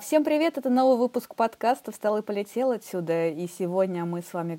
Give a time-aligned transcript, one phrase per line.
[0.00, 4.58] Всем привет, это новый выпуск подкаста «Встал и полетел отсюда», и сегодня мы с вами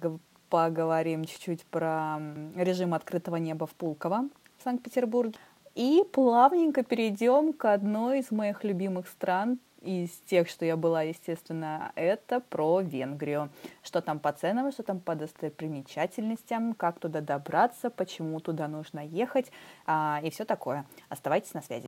[0.50, 2.20] поговорим чуть-чуть про
[2.56, 5.38] режим открытого неба в Пулково в Санкт-Петербурге,
[5.76, 11.92] и плавненько перейдем к одной из моих любимых стран, из тех, что я была, естественно,
[11.96, 13.50] это про Венгрию.
[13.84, 19.52] Что там по ценам, что там по достопримечательностям, как туда добраться, почему туда нужно ехать
[19.86, 20.86] а, и все такое.
[21.10, 21.88] Оставайтесь на связи.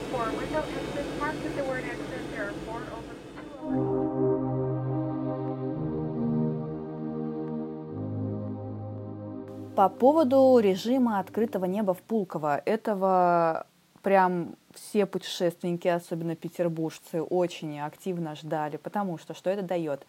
[9.75, 13.65] По поводу режима открытого неба в Пулково, этого
[14.01, 20.05] прям все путешественники, особенно петербуржцы, очень активно ждали, потому что что это дает?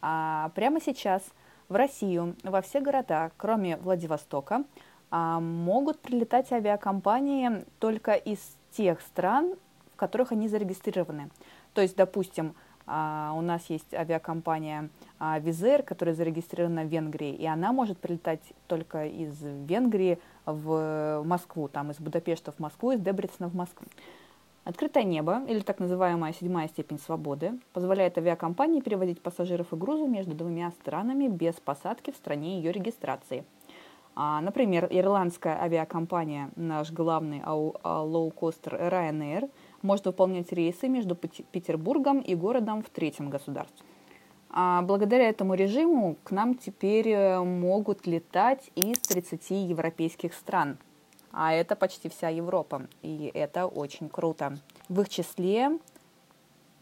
[0.00, 1.22] А прямо сейчас
[1.68, 4.64] в Россию, во все города, кроме Владивостока,
[5.10, 8.38] а, могут прилетать авиакомпании только из
[8.70, 9.56] тех стран,
[9.92, 11.28] в которых они зарегистрированы.
[11.74, 12.54] То есть, допустим,
[12.86, 18.42] а, у нас есть авиакомпания а, Визер, которая зарегистрирована в Венгрии, и она может прилетать
[18.66, 23.86] только из Венгрии в Москву, там из Будапешта в Москву, из Дебрецена в Москву.
[24.64, 30.34] Открытое небо, или так называемая седьмая степень свободы, позволяет авиакомпании перевозить пассажиров и грузы между
[30.34, 33.44] двумя странами без посадки в стране ее регистрации.
[34.14, 39.50] А, например, ирландская авиакомпания, наш главный лоукостер Ryanair,
[39.82, 43.84] может выполнять рейсы между Петербургом и городом в третьем государстве.
[44.50, 50.76] А благодаря этому режиму к нам теперь э, могут летать из 30 европейских стран,
[51.32, 54.58] а это почти вся Европа, и это очень круто.
[54.90, 55.78] В их числе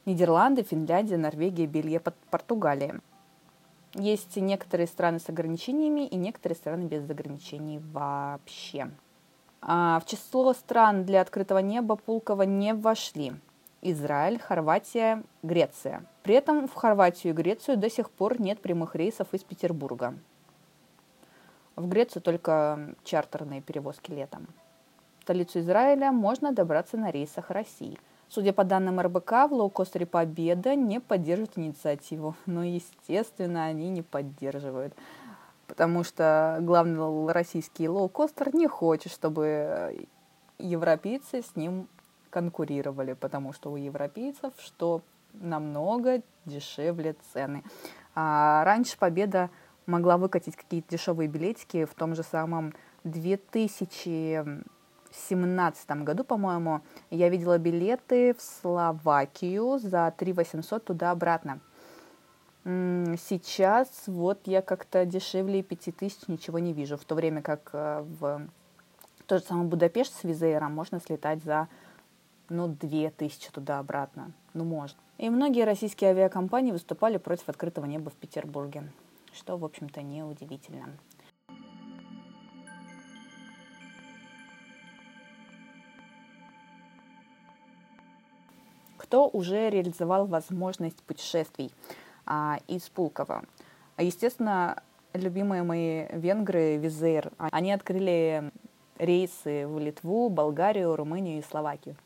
[0.04, 3.00] Нидерланды, Финляндия, Норвегия, Бельгия, Португалия.
[3.94, 8.90] Есть некоторые страны с ограничениями и некоторые страны без ограничений вообще.
[9.62, 13.32] А в число стран для открытого неба Пулково не вошли
[13.82, 16.04] Израиль, Хорватия, Греция.
[16.22, 20.14] При этом в Хорватию и Грецию до сих пор нет прямых рейсов из Петербурга.
[21.76, 24.46] В Грецию только чартерные перевозки летом.
[25.20, 27.98] В столицу Израиля можно добраться на рейсах России.
[28.28, 32.34] Судя по данным РБК, в лоукостере «Победа» не поддерживают инициативу.
[32.46, 34.94] Но, естественно, они не поддерживают.
[35.70, 40.08] Потому что главный российский лоукостер не хочет, чтобы
[40.58, 41.86] европейцы с ним
[42.28, 47.62] конкурировали, потому что у европейцев что намного дешевле цены.
[48.16, 49.48] А раньше Победа
[49.86, 58.34] могла выкатить какие-то дешевые билетики в том же самом 2017 году, по-моему, я видела билеты
[58.34, 61.60] в Словакию за 3 800 туда-обратно.
[62.64, 68.46] Сейчас вот я как-то дешевле 5000 ничего не вижу, в то время как э, в
[69.26, 71.68] тот же самый Будапешт с Визейром можно слетать за
[72.50, 74.32] ну, 2000 туда-обратно.
[74.52, 74.98] Ну, можно.
[75.16, 78.92] И многие российские авиакомпании выступали против открытого неба в Петербурге,
[79.32, 80.90] что, в общем-то, неудивительно.
[88.98, 91.72] Кто уже реализовал возможность путешествий
[92.30, 93.42] а, из Пулково?
[93.98, 94.82] Естественно,
[95.12, 98.52] любимые мои венгры, Визер, они открыли
[98.98, 101.96] рейсы в Литву, Болгарию, Румынию и Словакию.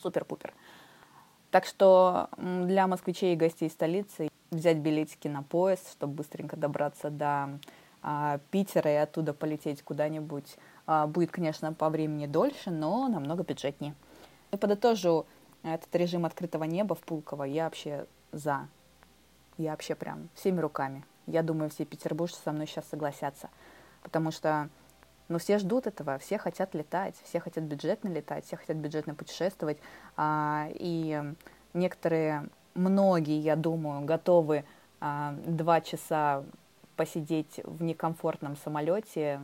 [0.00, 0.54] Супер-пупер.
[1.50, 7.58] Так что для москвичей и гостей столицы взять билетики на поезд, чтобы быстренько добраться до
[8.02, 10.56] а, Питера и оттуда полететь куда-нибудь,
[10.86, 13.94] а, будет, конечно, по времени дольше, но намного бюджетнее.
[14.52, 15.26] И подытожу
[15.62, 17.44] этот режим открытого неба в Пулково.
[17.44, 18.68] Я вообще за.
[19.58, 21.04] Я вообще прям всеми руками.
[21.26, 23.48] Я думаю, все петербуржцы со мной сейчас согласятся.
[24.02, 24.68] Потому что
[25.28, 29.78] ну, все ждут этого, все хотят летать, все хотят бюджетно летать, все хотят бюджетно путешествовать.
[30.16, 31.22] А, и
[31.72, 34.64] некоторые, многие, я думаю, готовы
[35.00, 36.44] а, два часа
[36.96, 39.40] посидеть в некомфортном самолете,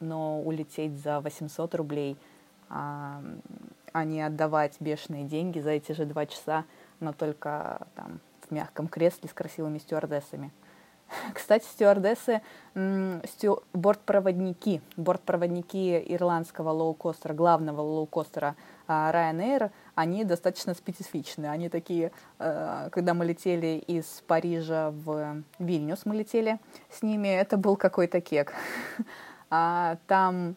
[0.00, 2.16] но улететь за 800 рублей,
[2.68, 3.22] а,
[3.92, 6.64] а не отдавать бешеные деньги за эти же два часа,
[7.00, 10.50] но только там в мягком кресле с красивыми стюардессами.
[11.34, 12.42] Кстати, стюардессы,
[13.24, 18.56] стю, бортпроводники, бортпроводники ирландского лоукостера, главного лоукостера
[18.86, 21.46] а, Ryanair, они достаточно специфичны.
[21.46, 26.58] Они такие, э, когда мы летели из Парижа в Вильнюс, мы летели
[26.90, 28.52] с ними, это был какой-то кек.
[29.56, 30.56] А там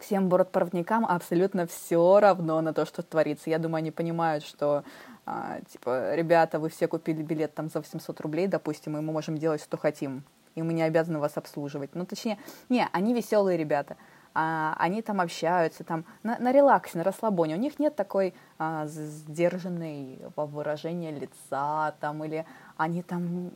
[0.00, 3.50] всем бортпроводникам абсолютно все равно на то, что творится.
[3.50, 4.84] Я думаю, они понимают, что
[5.26, 9.36] а, типа, ребята, вы все купили билет там за 800 рублей, допустим, и мы можем
[9.36, 10.24] делать, что хотим,
[10.54, 11.94] и мы не обязаны вас обслуживать.
[11.94, 12.38] Ну, точнее,
[12.70, 13.96] не, они веселые ребята.
[14.34, 17.56] а, они там общаются, там на, на релаксе, на расслабоне.
[17.56, 22.46] У них нет такой а, сдержанной выражения лица, там, или
[22.76, 23.50] они там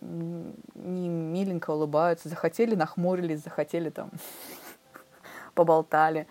[0.75, 4.11] не миленько улыбаются, захотели, нахмурились, захотели там
[5.55, 6.27] поболтали.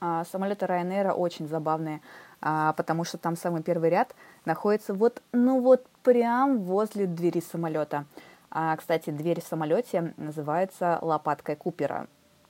[0.00, 2.00] А, самолеты Ryanair очень забавные,
[2.40, 4.14] а, потому что там самый первый ряд
[4.44, 8.04] находится вот, ну вот прям возле двери самолета.
[8.50, 12.06] А, кстати, дверь в самолете называется лопаткой Купера.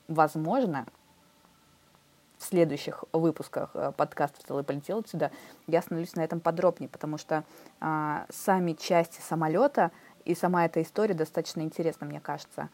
[0.08, 0.86] Возможно,
[2.38, 5.30] в следующих выпусках э, подкаста «Встал и полетел отсюда»
[5.66, 7.44] я остановлюсь на этом подробнее, потому что
[7.80, 9.90] а, сами части самолета
[10.24, 12.68] и сама эта история достаточно интересна, мне кажется.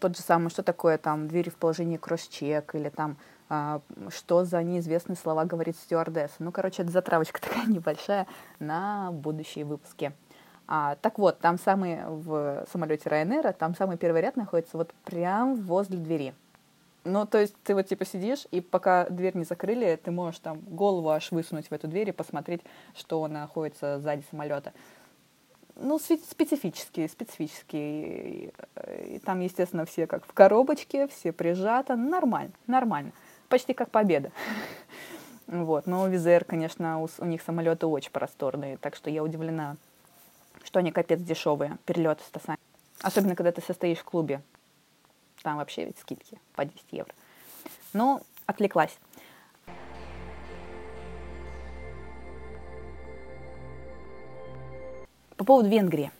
[0.00, 3.16] Тот же самый, что такое там двери в положении кросс-чек или там
[3.48, 6.36] а, что за неизвестные слова говорит стюардесса.
[6.40, 8.26] Ну, короче, это затравочка такая небольшая
[8.58, 10.12] на будущие выпуски.
[10.66, 15.54] А, так вот, там самый в самолете Ryanair, там самый первый ряд находится вот прям
[15.54, 16.34] возле двери.
[17.04, 20.58] Ну, то есть ты вот типа сидишь, и пока дверь не закрыли, ты можешь там
[20.58, 22.62] голову аж высунуть в эту дверь и посмотреть,
[22.96, 24.72] что находится сзади самолета.
[25.76, 28.52] Ну, специфические, специфические.
[29.08, 31.96] И там, естественно, все как в коробочке, все прижато.
[31.96, 33.12] Нормально, нормально.
[33.48, 34.32] Почти как победа.
[35.46, 35.86] Вот.
[35.86, 39.76] Но Визер, конечно, у, у них самолеты очень просторные, так что я удивлена,
[40.64, 42.58] что они капец дешевые, перелеты с Тасами.
[43.00, 44.42] Особенно, когда ты состоишь в клубе.
[45.44, 47.14] Там вообще ведь скидки по 10 евро.
[47.92, 48.98] Но отвлеклась.
[55.46, 56.10] Поводу Венгрии.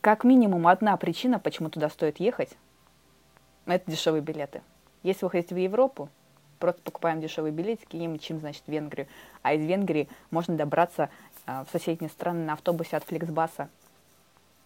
[0.00, 2.50] Как минимум одна причина, почему туда стоит ехать,
[3.66, 4.62] это дешевые билеты.
[5.02, 6.08] Если вы хотите в Европу,
[6.58, 9.06] просто покупаем дешевые билетики, им чем, значит, в Венгрию.
[9.42, 11.10] А из Венгрии можно добраться
[11.46, 13.68] э, в соседние страны на автобусе от Фликсбаса.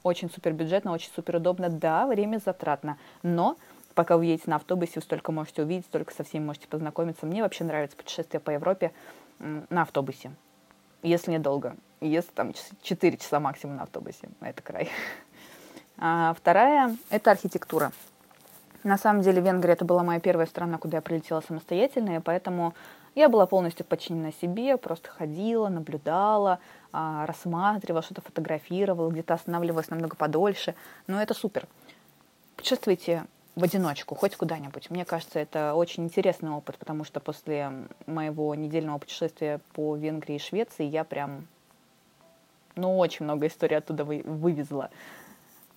[0.02, 1.68] Очень супер бюджетно, очень супер удобно.
[1.68, 3.56] Да, время затратно, но
[3.94, 7.26] пока вы едете на автобусе, вы столько можете увидеть, столько со всеми можете познакомиться.
[7.26, 8.92] Мне вообще нравится путешествие по Европе
[9.38, 10.32] на автобусе,
[11.02, 11.76] если недолго.
[12.00, 12.52] Если там
[12.82, 14.90] 4 часа максимум на автобусе, это край.
[16.04, 17.92] А вторая– это архитектура.
[18.82, 22.74] На самом деле Венгрия это была моя первая страна, куда я прилетела самостоятельно, и поэтому
[23.14, 26.58] я была полностью подчинена себе, просто ходила, наблюдала,
[26.92, 30.74] а, рассматривала, что-то фотографировала, где-то останавливалась намного подольше.
[31.06, 31.68] Но это супер.
[32.56, 34.90] Путешествуйте в одиночку, хоть куда-нибудь.
[34.90, 37.72] Мне кажется, это очень интересный опыт, потому что после
[38.06, 41.46] моего недельного путешествия по Венгрии и Швеции я прям,
[42.76, 44.90] ну, очень много историй оттуда вы, вывезла.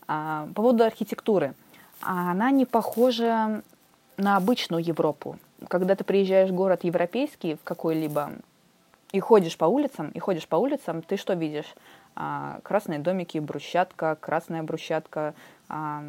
[0.08, 1.54] А, по поводу архитектуры–
[2.02, 3.62] а она не похожа
[4.18, 5.38] на обычную Европу.
[5.68, 8.34] Когда ты приезжаешь в город европейский, в какой-либо,
[9.12, 11.74] и ходишь по улицам, и ходишь по улицам, ты что видишь?
[12.16, 15.34] А, красные домики, брусчатка, красная брусчатка,
[15.68, 16.02] а,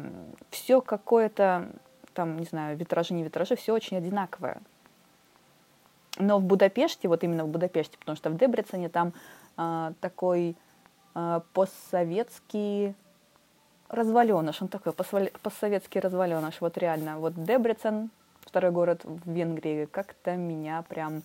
[0.49, 1.69] все какое-то,
[2.13, 4.61] там, не знаю, витражи, не витражи, все очень одинаковое.
[6.17, 9.13] Но в Будапеште, вот именно в Будапеште, потому что в Дебрецене там
[9.57, 10.55] а, такой
[11.53, 12.93] постсоветский
[13.89, 17.17] разваленыш, он такой постсоветский разваленыш, вот реально.
[17.17, 18.11] Вот Дебрецен,
[18.41, 21.23] второй город в Венгрии, как-то меня прям...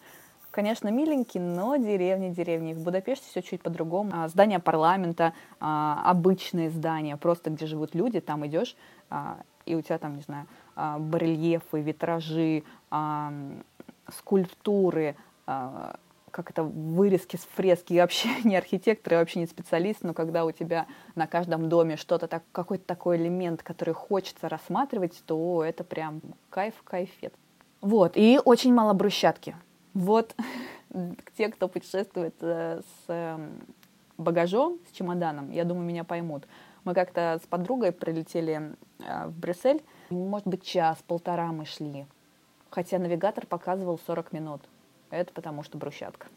[0.52, 2.74] Конечно, миленький, но деревня, деревня.
[2.74, 4.10] В Будапеште все чуть по-другому.
[4.12, 8.76] А, здание парламента, а, обычные здания, просто где живут люди, там идешь,
[9.08, 10.46] а, и у тебя там, не знаю,
[10.76, 12.64] барельефы, витражи,
[14.08, 15.16] скульптуры,
[15.46, 17.94] как это, вырезки с фрески.
[17.94, 21.96] Я вообще не архитектор, я вообще не специалист, но когда у тебя на каждом доме
[21.96, 27.32] что-то так, какой-то такой элемент, который хочется рассматривать, то это прям кайф, кайфет.
[27.80, 29.56] Вот, и очень мало брусчатки.
[29.94, 30.34] Вот
[31.36, 33.60] те, кто путешествует э, с эм,
[34.18, 36.46] багажом, с чемоданом, я думаю, меня поймут.
[36.84, 42.06] Мы как-то с подругой прилетели э, в Брюссель, может быть, час-полтора мы шли,
[42.70, 44.62] хотя навигатор показывал 40 минут.
[45.10, 46.28] Это потому что брусчатка.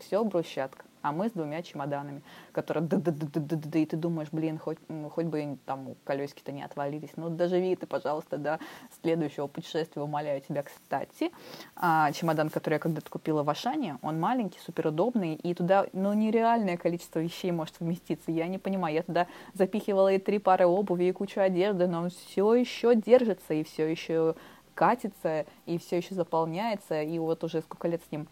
[0.00, 0.84] Все брусчатка.
[1.00, 4.28] А мы с двумя чемоданами, которые да да да да да да и ты думаешь,
[4.32, 4.78] блин, хоть,
[5.14, 7.10] хоть бы там колесики-то не отвалились.
[7.16, 8.58] Ну, доживи ты, пожалуйста, до
[9.00, 11.30] следующего путешествия, умоляю тебя, кстати.
[11.76, 16.76] А, чемодан, который я когда-то купила в Ашане, он маленький, суперудобный, и туда, ну, нереальное
[16.76, 18.32] количество вещей может вместиться.
[18.32, 22.10] Я не понимаю, я туда запихивала и три пары обуви, и кучу одежды, но он
[22.10, 24.34] все еще держится, и все еще
[24.74, 27.02] катится и все еще заполняется.
[27.02, 28.28] И вот уже сколько лет с ним,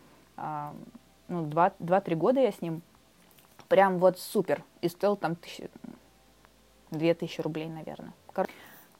[1.28, 2.82] ну, 2-3 года я с ним,
[3.68, 4.62] прям вот супер.
[4.80, 5.70] И стоил там тысячи,
[6.90, 8.12] 2000 рублей, наверное.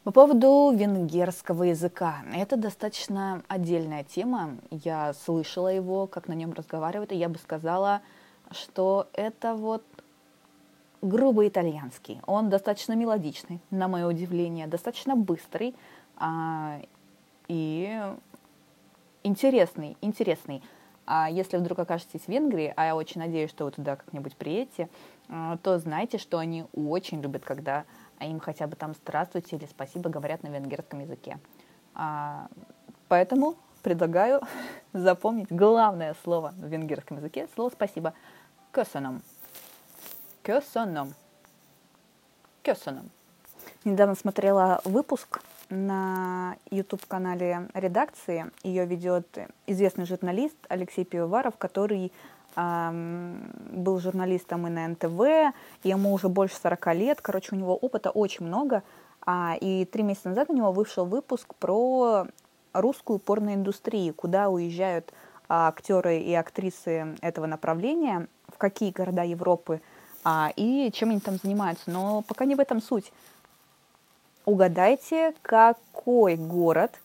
[0.04, 2.23] По поводу венгерского языка.
[2.33, 4.56] Это достаточно отдельная тема.
[4.71, 8.02] Я слышала его, как на нем разговаривают, и я бы сказала,
[8.52, 9.83] что это вот
[11.02, 12.21] грубо итальянский.
[12.26, 15.75] Он достаточно мелодичный, на мое удивление, достаточно быстрый.
[16.16, 16.80] А,
[17.49, 18.00] и
[19.23, 20.62] интересный, интересный.
[21.07, 24.89] А если вдруг окажетесь в Венгрии, а я очень надеюсь, что вы туда как-нибудь приедете,
[25.29, 27.85] э, то знайте, что они очень любят, когда
[28.21, 31.39] им хотя бы там «здравствуйте» или «спасибо» говорят на венгерском языке.
[31.95, 32.49] А,
[33.09, 34.41] поэтому предлагаю
[34.93, 38.13] запомнить главное слово в венгерском языке, слово «спасибо»–
[38.73, 39.23] «köszönöm».
[40.43, 41.13] «Köszönöm».
[42.65, 43.11] «Köszönöm».
[43.85, 48.51] Недавно смотрела выпуск на YouTube-канале редакции.
[48.63, 49.27] Ее ведет
[49.67, 52.13] известный журналист Алексей Пивоваров, который
[52.57, 55.55] был журналистом и на НТВ,
[55.85, 58.83] ему уже больше 40 лет, короче, у него опыта очень много.
[59.27, 62.27] А, и три месяца назад у него вышел выпуск про
[62.73, 65.13] русскую порноиндустрию, куда уезжают
[65.49, 69.83] а, актеры и актрисы этого направления, в какие города Европы
[70.25, 71.91] а, и чем они там занимаются.
[71.91, 73.13] Но пока не в этом суть.
[74.47, 77.00] Угадайте, какой город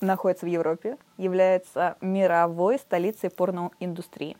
[0.00, 4.36] находится в Европе, является мировой столицей порноиндустрии.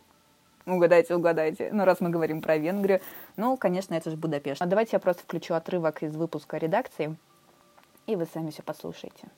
[0.67, 1.71] Угадайте, угадайте.
[1.73, 3.01] Ну, раз мы говорим про Венгрию,
[3.37, 4.61] ну, конечно, это же Будапешт.
[4.61, 7.17] А давайте я просто включу отрывок из выпуска редакции,
[8.09, 9.29] и вы сами все послушаете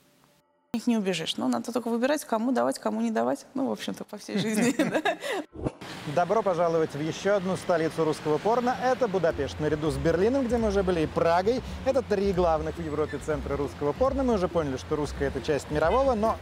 [0.75, 1.37] них не убежишь.
[1.37, 3.45] Но надо только выбирать, кому давать, кому не давать.
[3.53, 4.75] Ну, в общем-то, по всей жизни.
[6.15, 8.75] Добро пожаловать в еще одну столицу русского порно.
[8.83, 9.59] Это Будапешт.
[9.59, 11.61] Наряду с Берлином, где мы уже были, и Прагой.
[11.85, 14.23] Это три главных в Европе центра русского порно.
[14.23, 16.37] Мы уже поняли, что русская– это часть мирового, но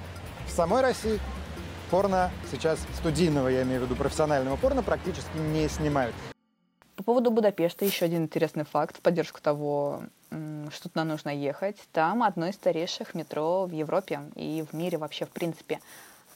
[0.47, 1.19] в самой России
[1.89, 6.15] порно сейчас студийного, я имею в виду профессионального порно, практически не снимают.
[6.95, 10.03] По поводу Будапешта еще один интересный факт в поддержку того,
[10.71, 11.77] что туда нужно ехать.
[11.91, 15.79] Там одно из старейших метро в Европе и в мире вообще в принципе.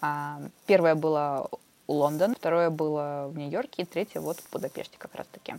[0.02, 1.50] А, первое было
[1.88, 5.56] у Лондона, второе было в Нью-Йорке, и третье вот в Будапеште как раз-таки.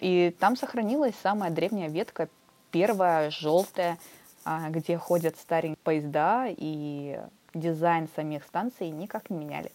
[0.00, 2.28] И там сохранилась самая древняя ветка,
[2.70, 3.98] первая, желтая,
[4.44, 7.20] а, где ходят старенькие поезда, и
[7.54, 9.72] дизайн самих станций никак не меняли.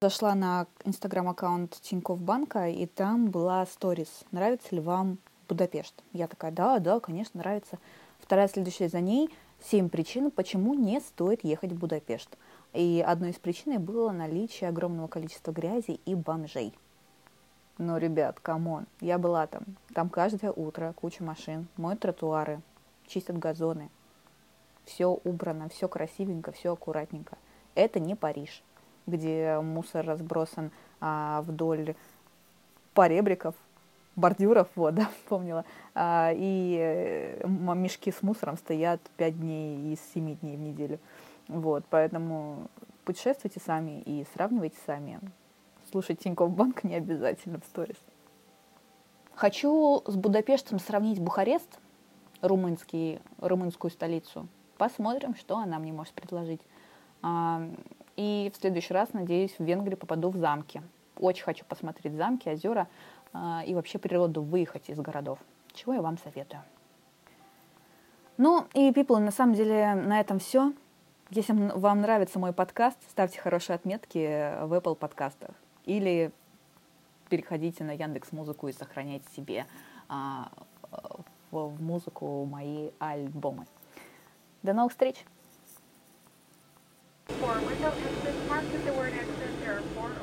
[0.00, 4.24] Зашла на инстаграм-аккаунт Тинькофф банка, и там была сторис.
[4.30, 5.18] Нравится ли вам
[5.48, 5.94] Будапешт?
[6.12, 7.78] Я такая, да, да, конечно, нравится.
[8.18, 12.36] Вторая следующая за ней семь причин, почему не стоит ехать в Будапешт.
[12.72, 16.74] И одной из причин было наличие огромного количества грязи и бомжей.
[17.78, 19.62] Но, ребят, come on, я была там.
[19.94, 22.60] Там каждое утро куча машин, моют тротуары,
[23.06, 23.90] чистят газоны.
[24.84, 27.38] Все убрано, все красивенько, все аккуратненько.
[27.74, 28.62] Это не Париж
[29.08, 31.94] где мусор разбросан а, вдоль
[32.94, 33.54] поребриков,
[34.18, 40.36] бордюров, вот, да, помнила, а, и э, мешки с мусором стоят 5 дней из 7
[40.36, 40.98] дней в неделю.
[41.48, 42.68] Вот, поэтому
[43.04, 45.18] путешествуйте сами и сравнивайте сами.
[45.90, 47.96] Слушать Тинькофф Банк не обязательно в сторис.
[49.34, 51.78] Хочу с Будапештом сравнить Бухарест,
[52.42, 54.48] румынский, румынскую столицу.
[54.76, 56.60] Посмотрим, что она мне может предложить.
[57.22, 57.62] А,
[58.16, 60.82] и в следующий раз, надеюсь, в Венгрию попаду в замки.
[61.18, 62.88] Очень хочу посмотреть замки, озера
[63.34, 65.38] и вообще природу, выехать из городов.
[65.72, 66.62] Чего я вам советую.
[68.36, 70.72] Ну и, people, на самом деле на этом все.
[71.30, 75.50] Если вам нравится мой подкаст, ставьте хорошие отметки в Apple подкастах.
[75.84, 76.32] Или
[77.28, 79.66] переходите на Яндекс Музыку и сохраняйте себе
[80.08, 80.50] а,
[81.50, 83.66] в, музыку мои альбомы.
[84.62, 85.24] До новых встреч!
[89.18, 90.17] Exit.